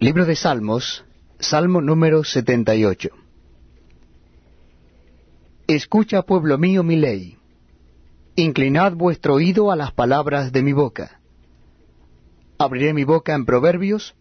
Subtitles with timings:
[0.00, 1.04] Libro de Salmos,
[1.40, 3.08] Salmo número 78.
[5.66, 7.36] Escucha, pueblo mío, mi ley.
[8.36, 11.18] Inclinad vuestro oído a las palabras de mi boca.
[12.58, 14.14] Abriré mi boca en proverbios,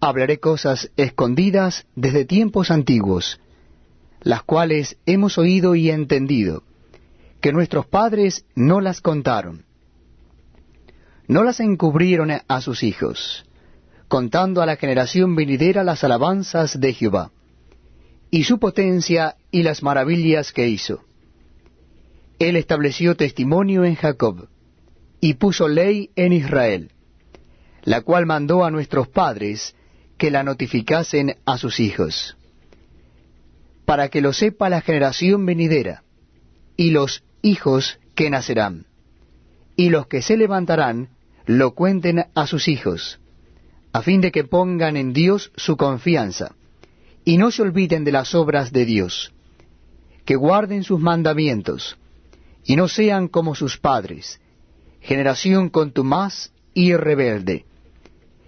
[0.00, 3.40] hablaré cosas escondidas desde tiempos antiguos,
[4.20, 6.62] las cuales hemos oído y entendido,
[7.40, 9.64] que nuestros padres no las contaron.
[11.26, 13.44] No las encubrieron a sus hijos
[14.10, 17.30] contando a la generación venidera las alabanzas de Jehová,
[18.28, 21.04] y su potencia y las maravillas que hizo.
[22.40, 24.48] Él estableció testimonio en Jacob,
[25.20, 26.90] y puso ley en Israel,
[27.84, 29.76] la cual mandó a nuestros padres
[30.18, 32.36] que la notificasen a sus hijos,
[33.84, 36.02] para que lo sepa la generación venidera,
[36.76, 38.86] y los hijos que nacerán,
[39.76, 41.10] y los que se levantarán
[41.46, 43.19] lo cuenten a sus hijos
[43.92, 46.54] a fin de que pongan en Dios su confianza,
[47.24, 49.32] y no se olviden de las obras de Dios,
[50.24, 51.98] que guarden sus mandamientos,
[52.64, 54.40] y no sean como sus padres,
[55.00, 57.64] generación contumaz y rebelde,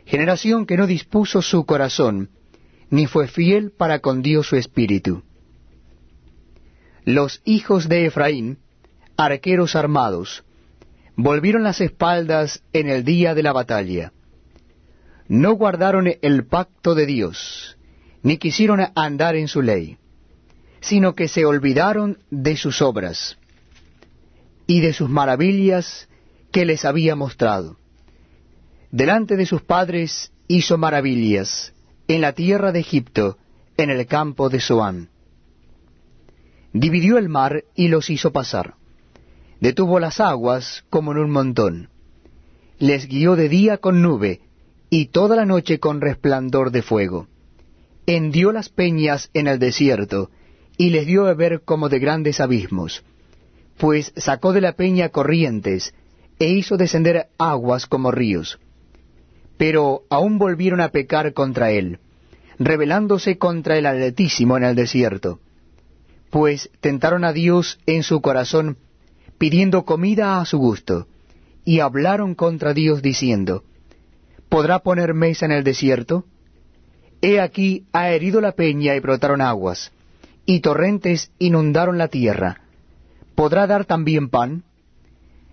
[0.07, 2.31] generación que no dispuso su corazón,
[2.91, 5.23] ni fue fiel para con Dios su espíritu.
[7.05, 8.59] Los hijos de Efraín,
[9.17, 10.45] arqueros armados,
[11.17, 14.13] volvieron las espaldas en el día de la batalla
[15.29, 17.77] no guardaron el pacto de Dios,
[18.23, 19.99] ni quisieron andar en su ley,
[20.81, 23.39] sino que se olvidaron de sus obras
[24.67, 26.09] y de sus maravillas
[26.51, 27.77] que les había mostrado.
[28.91, 31.73] Delante de sus padres hizo maravillas
[32.09, 33.39] en la tierra de Egipto,
[33.77, 35.09] en el campo de Zoán.
[36.73, 38.75] Dividió el mar y los hizo pasar.
[39.61, 41.89] Detuvo las aguas como en un montón.
[42.79, 44.41] Les guió de día con nube,
[44.95, 47.27] y toda la noche con resplandor de fuego.
[48.05, 50.29] Hendió las peñas en el desierto,
[50.77, 53.03] y les dio a beber como de grandes abismos.
[53.79, 55.95] Pues sacó de la peña corrientes,
[56.39, 58.59] e hizo descender aguas como ríos.
[59.57, 61.99] Pero aún volvieron a pecar contra él,
[62.59, 65.41] rebelándose contra el Altísimo en el desierto.
[66.29, 68.77] Pues tentaron a Dios en su corazón,
[69.39, 71.07] pidiendo comida a su gusto,
[71.65, 73.65] y hablaron contra Dios diciendo,
[74.53, 76.27] ¿Podrá poner mesa en el desierto?
[77.23, 79.93] He aquí ha herido la peña y brotaron aguas,
[80.45, 82.61] y torrentes inundaron la tierra.
[83.35, 84.63] ¿Podrá dar también pan?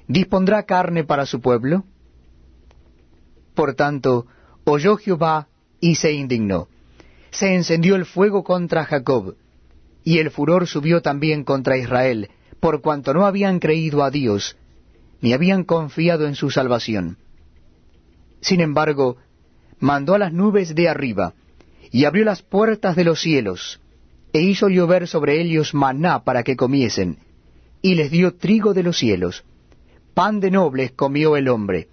[0.10, 1.86] ¿Dispondrá carne para su pueblo?
[3.56, 4.28] Por tanto,
[4.66, 5.48] oyó Jehová
[5.80, 6.68] y se indignó.
[7.32, 9.38] Se encendió el fuego contra Jacob,
[10.04, 14.58] y el furor subió también contra Israel, por cuanto no habían creído a Dios,
[15.22, 17.16] ni habían confiado en su salvación.
[18.42, 19.18] Sin embargo,
[19.80, 21.34] mandó a las nubes de arriba,
[21.92, 23.82] y abrió las puertas de los cielos,
[24.34, 27.18] e hizo llover sobre ellos maná para que comiesen,
[27.82, 29.44] y les dio trigo de los cielos.
[30.14, 31.88] Pan de nobles comió el hombre.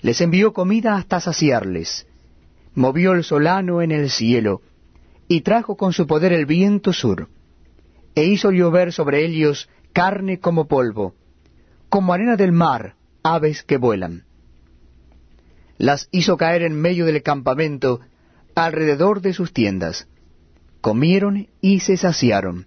[0.00, 2.06] Les envió comida hasta saciarles.
[2.74, 4.62] Movió el solano en el cielo,
[5.26, 7.28] y trajo con su poder el viento sur,
[8.14, 11.14] e hizo llover sobre ellos carne como polvo,
[11.88, 14.27] como arena del mar, aves que vuelan
[15.78, 18.00] las hizo caer en medio del campamento,
[18.54, 20.08] alrededor de sus tiendas.
[20.80, 22.66] Comieron y se saciaron.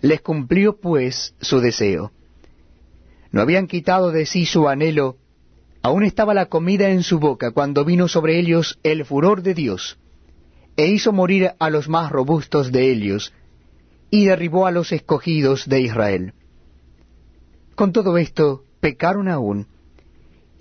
[0.00, 2.12] Les cumplió pues su deseo.
[3.30, 5.18] No habían quitado de sí su anhelo,
[5.82, 9.98] aún estaba la comida en su boca cuando vino sobre ellos el furor de Dios,
[10.76, 13.32] e hizo morir a los más robustos de ellos,
[14.10, 16.32] y derribó a los escogidos de Israel.
[17.74, 19.68] Con todo esto, pecaron aún,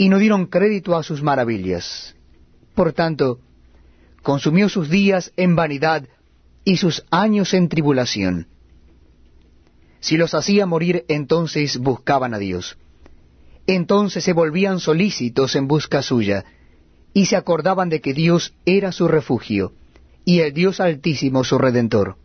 [0.02, 2.16] y no dieron crédito a sus maravillas.
[2.74, 3.42] Por tanto,
[4.24, 6.08] consumió sus días en vanidad
[6.64, 8.48] y sus años en tribulación.
[10.00, 12.78] Si los hacía morir, entonces buscaban a Dios.
[13.68, 16.46] Entonces se volvían solícitos en busca suya,
[17.14, 19.74] y se acordaban de que Dios era su refugio,
[20.24, 22.16] y el Dios altísimo su redentor.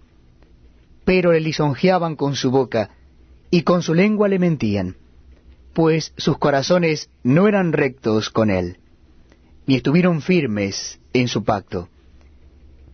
[1.04, 2.90] Pero le lisonjeaban con su boca,
[3.50, 4.94] y con su lengua le mentían
[5.74, 8.78] pues sus corazones no eran rectos con él,
[9.66, 11.88] ni estuvieron firmes en su pacto.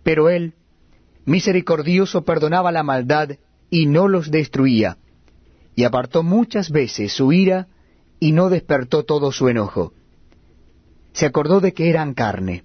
[0.02, 0.54] Pero él,
[1.26, 3.32] misericordioso, perdonaba la maldad
[3.68, 4.96] y no los destruía,
[5.76, 7.68] y apartó muchas veces su ira
[8.18, 9.92] y no despertó todo su enojo.
[11.12, 12.64] Se acordó de que eran carne,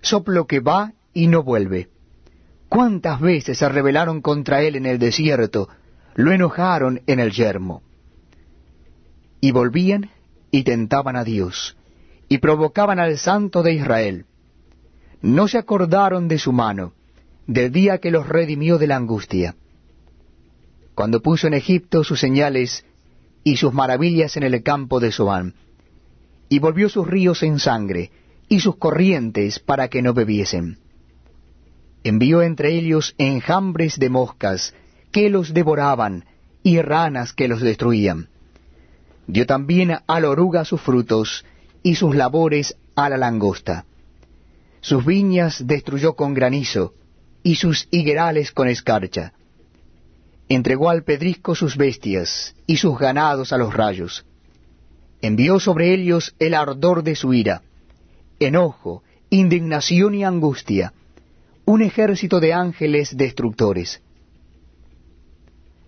[0.00, 1.88] soplo que va y no vuelve.
[2.68, 5.68] ¿Cuántas veces se rebelaron contra él en el desierto,
[6.14, 7.82] lo enojaron en el yermo?
[9.40, 10.10] Y volvían
[10.50, 11.76] y tentaban a Dios,
[12.28, 14.24] y provocaban al Santo de Israel.
[15.20, 16.92] no se acordaron de su mano,
[17.48, 19.56] del día que los redimió de la angustia.
[20.94, 22.84] Cuando puso en Egipto sus señales
[23.42, 25.54] y sus maravillas en el campo de Soán,
[26.48, 28.12] y volvió sus ríos en sangre,
[28.48, 30.78] y sus corrientes para que no bebiesen.
[32.04, 34.74] Envió entre ellos enjambres de moscas,
[35.10, 36.24] que los devoraban,
[36.62, 38.28] y ranas que los destruían.
[39.28, 41.44] Dio también a la oruga sus frutos,
[41.82, 43.84] y sus labores a la langosta.
[44.80, 46.94] Sus viñas destruyó con granizo,
[47.42, 49.34] y sus higuerales con escarcha.
[50.48, 54.24] Entregó al pedrisco sus bestias, y sus ganados a los rayos.
[55.20, 57.60] Envió sobre ellos el ardor de su ira,
[58.40, 60.94] enojo, indignación y angustia,
[61.66, 64.00] un ejército de ángeles destructores.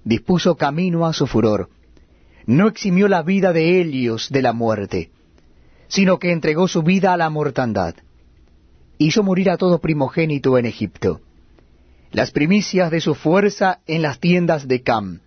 [0.05, 1.71] Dispuso camino a su furor,
[2.47, 5.11] no eximió la vida de Helios de la muerte,
[5.89, 7.95] sino que entregó su vida a la mortandad
[9.01, 11.23] hizo morir a todo primogénito en Egipto,
[12.13, 15.21] las primicias de su fuerza en las tiendas de Cam.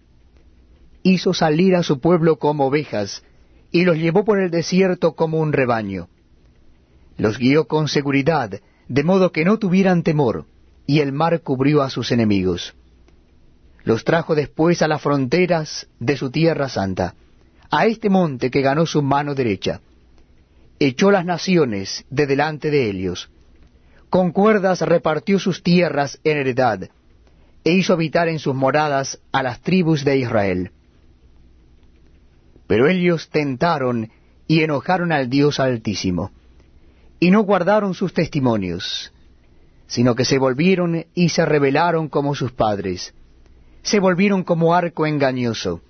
[1.01, 3.23] Hizo salir a su pueblo como ovejas,
[3.71, 6.07] y los llevó por el desierto como un rebaño.
[7.17, 10.45] Los guió con seguridad, de modo que no tuvieran temor,
[10.85, 12.75] y el mar cubrió a sus enemigos.
[13.83, 17.15] Los trajo después a las fronteras de su tierra santa,
[17.69, 19.81] a este monte que ganó su mano derecha.
[20.79, 23.29] Echó las naciones de delante de ellos,
[24.09, 26.89] con cuerdas repartió sus tierras en heredad,
[27.63, 30.71] e hizo habitar en sus moradas a las tribus de Israel.
[32.67, 34.11] Pero ellos tentaron
[34.47, 36.31] y enojaron al Dios Altísimo,
[37.19, 39.11] y no guardaron sus testimonios,
[39.87, 43.13] sino que se volvieron y se rebelaron como sus padres,
[43.83, 45.81] se volvieron como arco engañoso,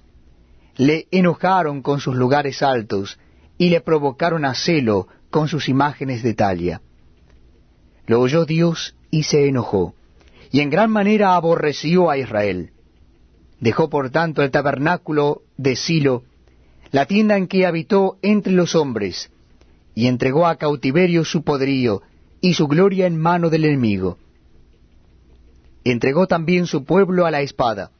[0.75, 3.19] le enojaron con sus lugares altos,
[3.57, 6.81] y le provocaron a celo con sus imágenes de talia.
[8.07, 9.93] Lo oyó Dios y se enojó,
[10.51, 12.71] y en gran manera aborreció a Israel.
[13.59, 16.23] Dejó por tanto el tabernáculo de Silo,
[16.91, 19.31] la tienda en que habitó entre los hombres,
[19.95, 22.01] y entregó a cautiverio su poderío
[22.41, 24.17] y su gloria en mano del enemigo.
[25.83, 27.91] Entregó también su pueblo a la espada,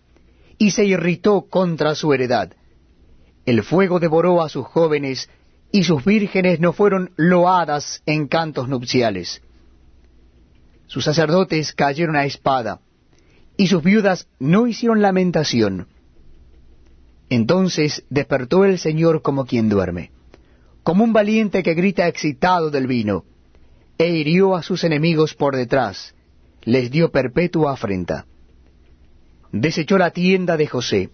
[0.58, 2.54] y se irritó contra su heredad.
[3.46, 5.30] El fuego devoró a sus jóvenes,
[5.72, 9.42] y sus vírgenes no fueron loadas en cantos nupciales
[10.94, 12.80] sus sacerdotes cayeron a espada,
[13.58, 15.88] y sus viudas no hicieron lamentación.
[17.32, 20.12] Entonces despertó el Señor como quien duerme,
[20.84, 23.26] como un valiente que grita excitado del vino,
[23.98, 26.14] e hirió a sus enemigos por detrás,
[26.66, 28.26] les dio perpetua afrenta.
[29.52, 31.10] Desechó la tienda de José,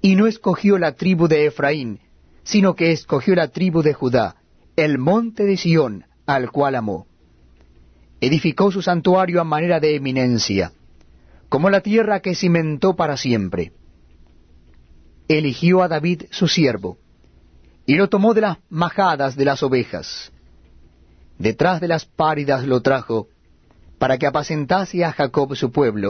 [0.00, 2.00] y no escogió la tribu de Efraín,
[2.42, 4.36] sino que escogió la tribu de Judá,
[4.76, 7.08] el monte de Sión, al cual amó
[8.20, 10.72] edificó su santuario a manera de eminencia,
[11.48, 13.72] como la tierra que cimentó para siempre.
[15.28, 16.98] Eligió a David su siervo,
[17.86, 20.32] y lo tomó de las majadas de las ovejas.
[21.38, 23.28] Detrás de las páridas lo trajo,
[23.98, 26.06] para que apacentase a Jacob su pueblo,